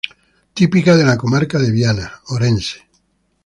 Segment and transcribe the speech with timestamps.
[0.55, 2.89] Típica de la comarca de Viana, Orense.